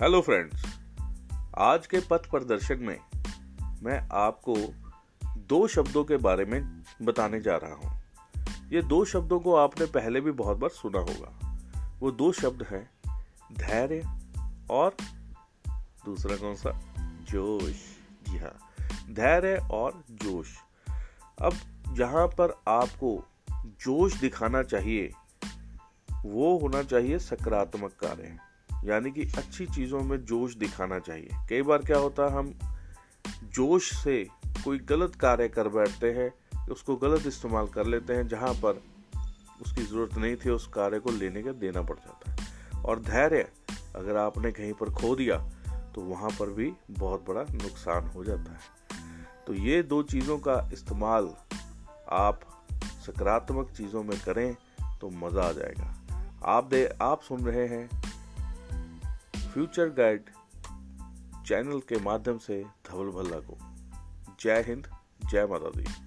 Hello 0.00 0.20
friends, 0.20 0.64
आज 1.58 1.86
के 1.86 2.00
पथ 2.00 2.26
प्रदर्शन 2.30 2.78
में 2.78 2.98
मैं 3.82 4.08
आपको 4.12 4.54
दो 5.48 5.66
शब्दों 5.68 6.02
के 6.04 6.16
बारे 6.16 6.44
में 6.44 6.82
बताने 7.02 7.40
जा 7.40 7.56
रहा 7.56 7.74
हूँ। 7.74 8.00
ये 8.72 8.82
दो 8.82 9.04
शब्दों 9.04 9.38
को 9.40 9.54
आपने 9.54 9.86
पहले 9.86 10.20
भी 10.20 10.30
बहुत 10.30 10.56
बार 10.56 10.70
सुना 10.70 10.98
होगा। 10.98 11.60
वो 12.00 12.10
दो 12.12 12.30
शब्द 12.32 12.62
हैं, 12.62 12.90
धैर्य 13.52 14.02
और 14.70 14.96
दूसरा 16.04 16.36
कौन 16.36 16.54
सा? 16.54 16.70
जोश। 17.30 17.80
जी 18.28 18.38
हाँ 18.38 18.54
धैर्य 19.10 19.56
और 19.70 20.02
जोश। 20.10 20.56
अब 21.42 21.54
जहाँ 21.92 22.26
पर 22.40 22.60
आपको 22.68 23.18
जोश 23.80 24.14
दिखाना 24.14 24.62
चाहिए, 24.62 25.10
वो 26.26 26.58
होना 26.58 26.82
चाहिए 26.82 27.18
सकारात्मक 27.18 27.96
कार्य। 28.00 28.38
यानी 28.84 29.10
कि 29.10 29.22
अच्छी 29.38 29.66
चीज़ों 29.66 30.00
में 30.00 30.16
जोश 30.24 30.54
दिखाना 30.56 30.98
चाहिए। 30.98 31.46
कई 31.48 31.62
बार 31.62 31.82
क्या 31.82 31.98
होता 31.98 32.22
है, 32.22 32.36
हम 32.36 32.52
जोश 33.54 33.92
से 33.94 34.22
कोई 34.64 34.78
गलत 34.88 35.14
कार्य 35.14 35.48
कर 35.48 35.68
बैठते 35.68 36.12
हैं, 36.12 36.32
उसको 36.66 36.96
गलत 36.96 37.26
इस्तेमाल 37.26 37.66
कर 37.68 37.86
लेते 37.86 38.12
हैं, 38.12 38.26
जहाँ 38.28 38.52
पर 38.54 38.82
उसकी 39.62 39.82
ज़रूरत 39.82 40.14
नहीं 40.14 40.36
थी, 40.36 40.50
उस 40.50 40.66
कार्य 40.66 40.98
को 40.98 41.10
लेने 41.10 41.42
का 41.42 41.52
देना 41.54 41.82
पड़ 41.82 41.96
जाता 41.96 42.30
है। 42.30 42.82
और 42.82 43.00
धैर्य, 43.00 43.48
अगर 43.96 44.16
आपने 44.16 44.52
कहीं 44.52 44.72
पर 44.72 44.90
खो 44.92 45.14
दिया 45.16 45.38
तो 45.94 46.02
वहाँ 46.02 46.30
पर 46.30 46.50
भी 46.50 46.72
बहुत 46.90 47.24
बड़ा 47.28 47.42
नुकसान 47.42 48.06
हो 48.06 48.24
जाता 48.24 48.52
है। 48.52 49.44
तो 49.46 49.54
ये 49.54 49.82
दो 49.82 50.02
चीज़ों 50.02 50.38
का 50.38 50.58
इस्तेमाल 50.72 51.30
आप 52.12 52.40
सकारात्मक 53.06 53.70
चीज़ों 53.70 54.02
में 54.02 54.18
करें 54.20 54.56
तो 55.00 55.10
मज़ा 55.10 55.42
आ 55.42 55.52
जाएगा। 55.52 55.94
आप 56.46 56.64
दे, 56.64 56.84
आप 57.02 57.22
सुन 57.22 57.40
रहे 57.40 57.66
हैं 57.66 57.88
फ्यूचर 59.56 59.88
गाइड 59.88 60.24
चैनल 61.46 61.80
के 61.80 62.00
माध्यम 62.00 62.38
से 62.38 62.64
धवल 62.90 63.10
भल्ला 63.10 63.36
को। 63.36 63.58
जय 64.40 64.64
हिंद 64.66 64.86
जय 65.30 65.46
माता 65.46 65.70
दी। 65.70 66.05